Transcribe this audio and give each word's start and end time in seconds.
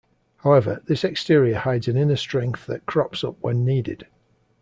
However, 0.37 0.81
this 0.87 1.03
exterior 1.03 1.59
hides 1.59 1.87
an 1.87 1.95
inner 1.95 2.15
strength 2.15 2.65
that 2.65 2.87
crops 2.87 3.23
up 3.23 3.35
when 3.41 3.63
needed. 3.63 4.07